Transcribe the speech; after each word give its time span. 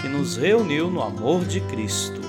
que 0.00 0.08
nos 0.08 0.36
reuniu 0.36 0.90
no 0.90 1.02
amor 1.02 1.44
de 1.44 1.60
Cristo. 1.62 2.20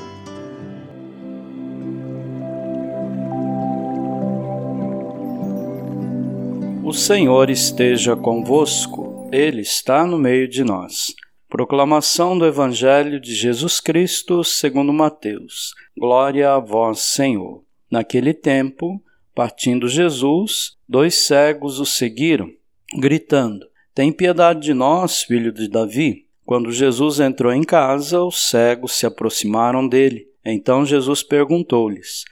O 6.83 6.93
Senhor 6.93 7.49
esteja 7.49 8.15
convosco, 8.15 9.29
Ele 9.31 9.61
está 9.61 10.05
no 10.05 10.17
meio 10.17 10.47
de 10.47 10.63
nós. 10.63 11.13
Proclamação 11.49 12.37
do 12.37 12.45
Evangelho 12.45 13.19
de 13.19 13.35
Jesus 13.35 13.79
Cristo 13.79 14.43
segundo 14.43 14.93
Mateus. 14.93 15.73
Glória 15.97 16.53
a 16.53 16.59
vós, 16.59 16.99
Senhor. 16.99 17.63
Naquele 17.91 18.33
tempo, 18.33 19.01
partindo 19.35 19.87
Jesus, 19.87 20.77
dois 20.87 21.25
cegos 21.25 21.79
o 21.79 21.85
seguiram, 21.85 22.49
gritando: 22.97 23.65
Tem 23.93 24.11
piedade 24.11 24.61
de 24.61 24.73
nós, 24.73 25.23
filho 25.23 25.51
de 25.51 25.67
Davi. 25.67 26.26
Quando 26.47 26.71
Jesus 26.71 27.19
entrou 27.19 27.51
em 27.51 27.61
casa, 27.61 28.21
os 28.23 28.47
cegos 28.47 28.93
se 28.93 29.05
aproximaram 29.05 29.85
dele. 29.85 30.29
Então 30.45 30.85
Jesus 30.85 31.21
perguntou-lhes: 31.21 32.23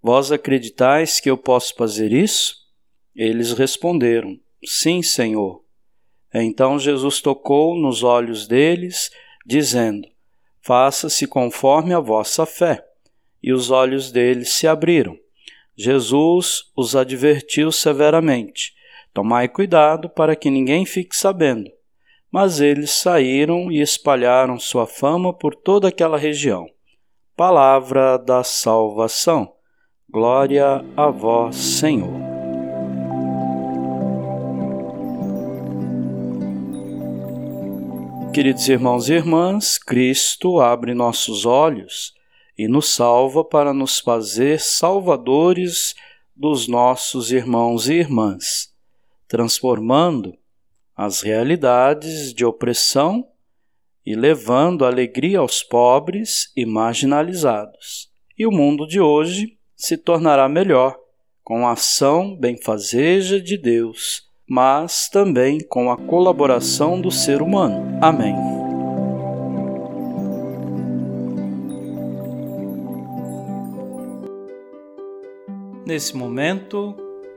Vós 0.00 0.30
acreditais 0.30 1.18
que 1.18 1.28
eu 1.28 1.36
posso 1.36 1.74
fazer 1.74 2.12
isso? 2.12 2.54
Eles 3.16 3.50
responderam: 3.50 4.38
Sim, 4.64 5.02
Senhor. 5.02 5.64
Então 6.32 6.78
Jesus 6.78 7.20
tocou 7.20 7.76
nos 7.76 8.04
olhos 8.04 8.46
deles, 8.46 9.10
dizendo: 9.44 10.06
Faça-se 10.62 11.26
conforme 11.26 11.92
a 11.92 11.98
vossa 11.98 12.46
fé. 12.46 12.80
E 13.42 13.52
os 13.52 13.72
olhos 13.72 14.12
deles 14.12 14.50
se 14.50 14.68
abriram. 14.68 15.18
Jesus 15.76 16.70
os 16.76 16.94
advertiu 16.94 17.72
severamente: 17.72 18.72
Tomai 19.12 19.48
cuidado 19.48 20.08
para 20.08 20.36
que 20.36 20.48
ninguém 20.48 20.86
fique 20.86 21.16
sabendo 21.16 21.73
mas 22.34 22.60
eles 22.60 22.90
saíram 22.90 23.70
e 23.70 23.80
espalharam 23.80 24.58
sua 24.58 24.88
fama 24.88 25.32
por 25.32 25.54
toda 25.54 25.86
aquela 25.86 26.18
região. 26.18 26.66
Palavra 27.36 28.16
da 28.16 28.42
salvação. 28.42 29.52
Glória 30.10 30.84
a 30.96 31.10
vós, 31.10 31.54
Senhor. 31.54 32.10
Queridos 38.34 38.68
irmãos 38.68 39.08
e 39.08 39.12
irmãs, 39.14 39.78
Cristo 39.78 40.58
abre 40.58 40.92
nossos 40.92 41.46
olhos 41.46 42.14
e 42.58 42.66
nos 42.66 42.88
salva 42.88 43.44
para 43.44 43.72
nos 43.72 44.00
fazer 44.00 44.58
salvadores 44.58 45.94
dos 46.34 46.66
nossos 46.66 47.30
irmãos 47.30 47.88
e 47.88 47.94
irmãs, 47.94 48.74
transformando 49.28 50.34
as 50.96 51.22
realidades 51.22 52.32
de 52.32 52.44
opressão 52.44 53.26
e 54.06 54.14
levando 54.14 54.84
alegria 54.84 55.38
aos 55.38 55.62
pobres 55.62 56.52
e 56.56 56.64
marginalizados. 56.66 58.10
E 58.38 58.46
o 58.46 58.52
mundo 58.52 58.86
de 58.86 59.00
hoje 59.00 59.58
se 59.76 59.96
tornará 59.96 60.48
melhor 60.48 60.96
com 61.42 61.66
a 61.66 61.72
ação 61.72 62.36
benfazeja 62.36 63.40
de 63.40 63.56
Deus, 63.56 64.28
mas 64.48 65.08
também 65.08 65.58
com 65.58 65.90
a 65.90 65.96
colaboração 65.96 67.00
do 67.00 67.10
ser 67.10 67.42
humano. 67.42 67.98
Amém. 68.00 68.34
Nesse 75.86 76.16
momento, 76.16 76.96